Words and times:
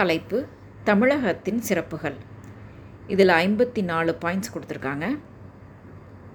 தலைப்பு 0.00 0.46
தமிழகத்தின் 0.84 1.60
சிறப்புகள். 1.60 2.14
இதில் 3.06 3.28
ஐம்பத்தி 3.28 3.82
நாலு 3.82 4.16
பாயிண்ட்ஸ் 4.20 4.52
கொடுத்துருக்காங்க. 4.54 5.18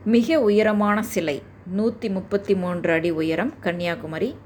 மிக 0.06 0.40
உயரமான 0.42 1.04
சிலை 1.04 1.44
நூற்றி 1.68 2.10
முப்பத்தி 2.10 2.56
மூன்று 2.56 2.94
அடி 2.94 3.12
உயரம் 3.12 3.54
கன்னியாகுமரி 3.60 4.38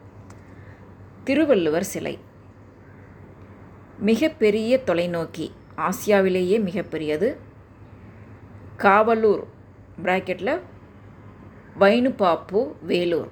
திருவள்ளுவர் 1.23 1.83
சிலை. 1.83 2.19
மிகப்பெரிய 3.99 4.81
தொலைநோக்கி 4.85 5.47
ஆசியாவிலேயே 5.77 6.57
மிகப்பெரியது 6.69 7.37
காவலூர் 8.77 9.43
பிராக்கெட்டில் 10.03 10.61
வைனுபாப்பு 11.79 12.61
வேலூர். 12.81 13.31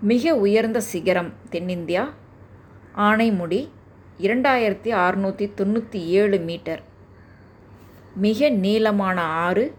மிக 0.00 0.34
உயர்ந்த 0.36 0.80
சிகரம் 0.80 1.32
தென்னிந்தியா. 1.50 2.04
ஆனைமுடி 2.96 3.68
இரண்டாயிரத்தி 4.18 4.90
அறுநூற்றி 5.02 5.46
தொண்ணூற்றி 5.56 6.04
ஏழு 6.04 6.38
மீட்டர். 6.38 6.82
மிக 8.14 8.48
நீளமான 8.48 9.22
ஆறு 9.22 9.74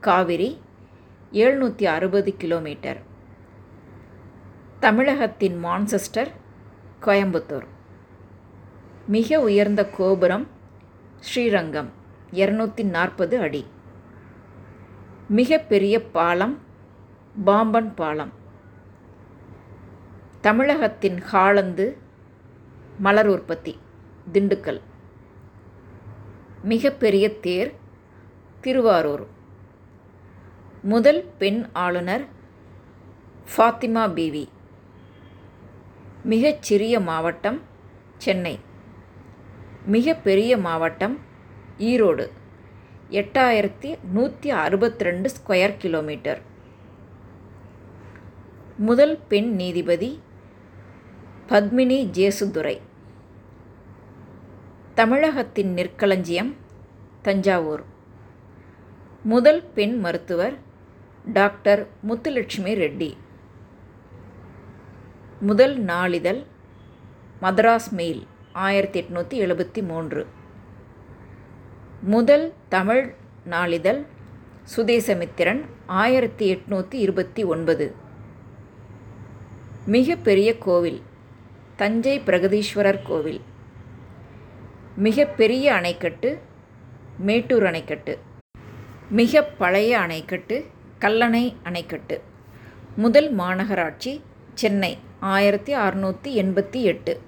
காவிரி 0.00 0.60
எழுநூற்றி 1.32 1.84
அறுபது 1.84 2.36
கிலோமீட்டர். 2.36 3.00
தமிழகத்தின் 4.80 5.64
மான்செஸ்டர் 5.64 6.30
கோயம்புத்தூர். 7.02 7.66
மிக 9.06 9.40
உயர்ந்த 9.40 9.88
கோபுரம் 9.88 10.46
ஸ்ரீரங்கம் 11.20 11.90
இரநூத்தி 12.32 12.84
நாற்பது 12.84 13.40
அடி. 13.40 13.66
மிகப்பெரிய 15.28 16.06
பாலம் 16.06 16.58
பாம்பன் 17.44 17.94
பாலம். 17.94 18.32
தமிழகத்தின் 20.40 21.20
ஹாலந்து 21.20 21.98
மலர் 22.98 23.26
உற்பத்தி 23.26 23.78
திண்டுக்கல். 24.32 24.80
மிகப்பெரிய 26.62 27.38
தேர் 27.38 27.72
திருவாரூர். 28.60 29.26
முதல் 30.82 31.24
பெண் 31.38 31.66
ஆளுநர் 31.72 32.26
ஃபாத்திமா 33.56 34.12
பீவி. 34.12 34.48
மிகச்சிறிய 36.24 37.00
மாவட்டம் 37.00 37.60
சென்னை. 38.16 38.58
மிகப்பெரிய 39.86 40.56
மாவட்டம் 40.56 41.18
ஈரோடு. 41.78 42.30
எட்டாயிரத்தி 43.10 43.98
நூற்றி 44.10 44.50
அறுபத்தி 44.50 45.04
ரெண்டு 45.04 45.30
ஸ்கொயர் 45.30 45.76
கிலோமீட்டர். 45.76 46.40
முதல் 48.76 49.18
பெண் 49.28 49.54
நீதிபதி 49.54 50.20
பத்மினி 51.48 51.96
ஜேசுதுரை. 52.16 52.80
தமிழகத்தின் 54.94 55.74
நெற்களஞ்சியம் 55.74 56.54
தஞ்சாவூர். 57.22 57.82
முதல் 59.22 59.64
பெண் 59.74 59.98
மருத்துவர் 59.98 60.54
டாக்டர் 61.32 61.86
முத்துலட்சுமி 62.08 62.74
ரெட்டி. 62.82 63.16
முதல் 65.40 65.78
நாளிதழ் 65.78 66.42
மதராஸ் 67.42 67.90
மெயில் 67.90 68.26
ஆயிரத்தி 68.52 69.02
எட்நூற்றி 69.02 69.40
எழுபத்தி 69.46 69.86
மூன்று. 69.86 70.26
முதல் 72.00 72.52
தமிழ் 72.68 73.14
நாளிதழ் 73.44 74.04
சுதேசமித்திரன் 74.76 75.64
ஆயிரத்தி 75.86 76.54
எட்நூற்றி 76.54 76.94
இருபத்தி 76.94 77.44
ஒன்பது. 77.44 77.94
மிகப்பெரிய 79.86 80.58
கோவில் 80.58 81.02
தஞ்சை 81.76 82.20
பிரகதீஸ்வரர் 82.20 83.00
கோவில். 83.04 83.40
மிகப்பெரிய 84.96 85.72
அணைக்கட்டு 85.72 86.38
மேட்டூர் 87.18 87.62
அணைக்கட்டு. 87.62 88.18
மிக 89.10 89.42
பழைய 89.42 89.98
அணைக்கட்டு 89.98 90.64
கல்லணை 91.00 91.54
அணைக்கட்டு. 91.64 92.20
முதல் 92.96 93.36
மாநகராட்சி 93.36 94.20
சென்னை 94.54 94.98
ஆயிரத்தி 95.20 95.76
அறுநூற்றி 95.76 96.36
எண்பத்தி 96.42 96.82
எட்டு. 96.82 97.20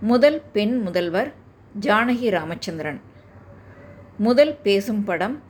முதல் 0.00 0.42
பெண் 0.52 0.82
முதல்வர் 0.82 1.32
ஜானகி 1.80 2.30
ராமச்சந்திரன். 2.30 3.00
முதல் 4.18 4.56
பேசும் 4.62 5.04
படம் 5.04 5.42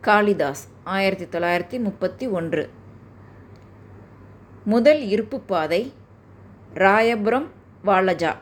காளிதாஸ் 0.00 0.68
ஆயிரத்தி 0.84 1.38
தொள்ளாயிரத்தி 1.38 1.82
முப்பத்தி 1.82 2.26
ஒன்று. 2.26 2.70
முதல் 4.64 5.02
இருப்பு 5.02 5.40
பாதை 5.40 5.92
ராயபுரம் 6.74 7.46
வாலஜா. 7.84 8.34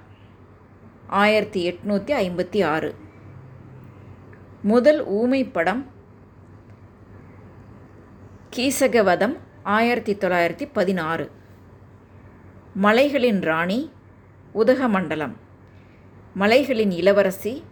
ஆயிரத்தி 1.07 1.73
எட்நூற்றி 1.73 2.13
ஐம்பத்தி 2.13 2.65
ஆறு. 2.65 2.95
முதல் 4.63 5.05
ஊமை 5.05 5.45
படம் 5.45 5.87
கீசகவதம் 8.57 9.37
ஆயிரத்தி 9.63 10.15
தொள்ளாயிரத்தி 10.15 10.69
பதினாறு. 10.73 11.31
மலைகளின் 12.75 13.41
ராணி 13.41 13.91
உதகமண்டலம். 14.55 15.37
மலைகளின் 16.35 16.91
இளவரசி 16.91 17.65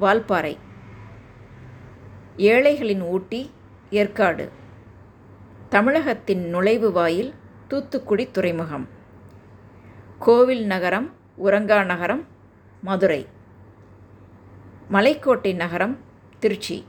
வால்பாறை. 0.00 0.56
ஏழைகளின் 2.36 3.02
ஊட்டி 3.02 3.50
ஏற்காடு. 3.90 4.50
தமிழகத்தின் 5.68 6.48
நுழைவு 6.48 6.92
வாயில் 6.92 7.34
தூத்துக்குடி 7.68 8.30
துறைமுகம். 8.30 8.93
கோவில் 10.24 10.66
நகரம் 10.66 11.12
உரங்கா 11.44 11.84
நகரம் 11.84 12.26
மதுரை. 12.80 13.28
மலைக்கோட்டை 14.92 15.54
நகரம் 15.54 15.98
திருச்சி. 16.38 16.86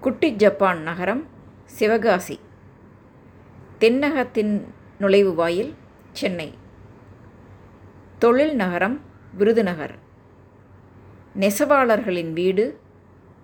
குட்டி 0.00 0.36
ஜப்பான் 0.36 0.80
நகரம் 0.80 1.26
சிவகாசி. 1.64 2.40
தென்னகத்தின் 3.80 4.64
நுழைவு 4.98 5.34
வாயில் 5.34 5.74
சென்னை. 6.12 6.54
தொழில் 8.18 8.54
நகரம் 8.54 9.00
விருதுநகர். 9.34 9.94
நெசவாளர்களின் 11.40 12.32
வீடு 12.32 12.80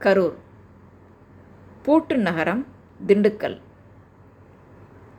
கரூர். 0.00 0.36
பூட்டு 1.82 2.18
நகரம் 2.18 2.66
திண்டுக்கல். 3.06 3.60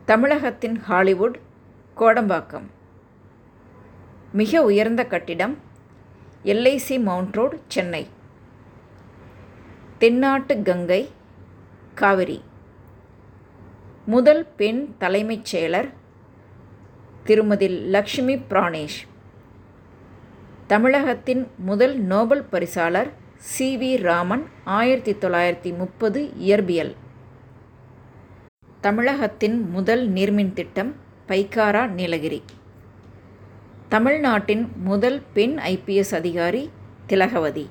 தமிழகத்தின் 0.05 0.79
ஹாலிவுட் 0.79 1.39
கோடம்பாக்கம். 1.97 2.73
மிக 4.39 4.63
உயர்ந்த 4.63 5.05
கட்டிடம் 5.05 5.57
எல்ஐசி 6.43 7.01
மவுண்ட் 7.01 7.35
ரோடு 7.35 7.61
சென்னை. 7.67 8.07
தென்னாட்டு 9.97 10.61
கங்கை 10.61 11.09
காவிரி. 11.93 12.43
முதல் 14.05 14.47
பெண் 14.57 14.95
தலைமைச் 14.97 15.55
செயலர் 15.55 15.89
திருமதி 17.23 17.67
லக்ஷ்மி 17.67 18.35
பிராணேஷ். 18.35 18.99
தமிழகத்தின் 20.67 21.47
முதல் 21.57 21.95
நோபல் 21.99 22.43
பரிசாளர் 22.43 23.11
சி. 23.37 23.77
வி. 23.77 24.01
ராமன் 24.01 24.45
ஆயிரத்தி 24.63 25.13
தொள்ளாயிரத்தி 25.13 25.77
முப்பது 25.77 26.33
இயற்பியல். 26.39 26.93
தமிழகத்தின் 28.81 29.69
முதல் 29.69 30.09
நீர்மின் 30.09 30.53
திட்டம் 30.53 30.95
பைக்காரா 31.27 31.87
நீலகிரி. 31.87 32.43
தமிழ்நாட்டின் 33.89 34.71
முதல் 34.75 35.21
பெண் 35.33 35.59
ஐபிஎஸ் 35.59 36.15
அதிகாரி 36.15 36.69
திலகவதி. 37.07 37.67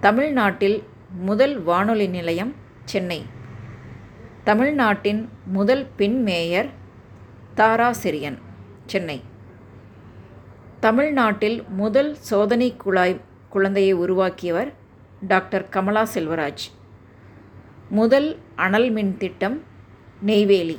தமிழ்நாட்டில் 0.00 0.82
முதல் 1.10 1.62
வானொலி 1.62 2.06
நிலையம் 2.06 2.54
சென்னை. 2.84 3.26
தமிழ்நாட்டின் 4.44 5.28
முதல் 5.44 5.86
பெண் 5.96 6.22
மேயர் 6.22 6.68
தாராசிரியன் 7.54 8.38
சென்னை. 8.86 9.22
தமிழ்நாட்டில் 10.80 11.64
முதல் 11.68 12.14
சோதனை 12.14 12.76
குழாய் 12.76 13.20
குழந்தையை 13.48 13.92
உருவாக்கியவர் 13.92 14.72
டாக்டர் 15.28 15.68
கமலா 15.68 16.06
செல்வராஜ். 16.14 16.72
முதல் 17.88 18.38
அனல் 18.56 18.90
மின் 18.90 19.16
திட்டம் 19.16 19.62
நெய்வேலி. 20.20 20.78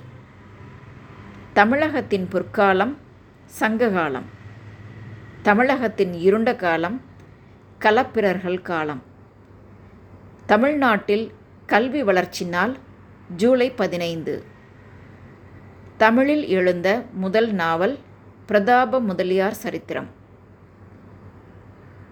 தமிழகத்தின் 1.53 2.27
பொற்காலம் 2.27 3.03
சங்ககாலம். 3.45 4.25
தமிழகத்தின் 5.41 6.13
இருண்ட 6.13 6.55
காலம் 6.55 7.01
கலப்பிரர்கள் 7.79 8.61
காலம். 8.61 9.03
தமிழ்நாட்டில் 10.45 11.31
கல்வி 11.65 12.03
வளர்ச்சி 12.03 12.45
நாள் 12.45 12.77
ஜூலை 13.35 13.71
பதினைந்து. 13.71 14.43
தமிழில் 15.97 16.47
எழுந்த 16.47 17.05
முதல் 17.11 17.51
நாவல் 17.51 17.99
பிரதாப 18.45 18.99
முதலியார் 18.99 19.53
சரித்திரம். 19.53 20.07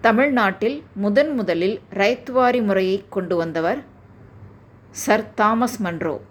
தமிழ்நாட்டில் 0.00 0.82
முதன் 0.94 1.34
முதலில் 1.34 1.80
ரைத்வாரி 1.90 2.64
முறையை 2.64 3.04
கொண்டு 3.08 3.36
வந்தவர் 3.36 3.84
சர் 4.90 5.34
தாமஸ் 5.34 5.80
மன்றோ. 5.80 6.22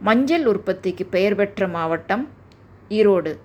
மஞ்சள் 0.00 0.46
உற்பத்திக்கு 0.46 1.06
பெயர் 1.06 1.34
பெற்ற 1.34 1.68
மாவட்டம் 1.68 2.36
ஈரோடு. 2.88 3.38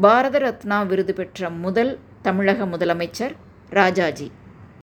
பாரத 0.00 0.38
ரத்னா 0.38 0.82
விருது 0.82 1.14
பெற்ற 1.14 1.50
முதல் 1.50 1.98
தமிழக 2.22 2.64
முதலமைச்சர் 2.64 3.34
ராஜாஜி. 3.70 4.30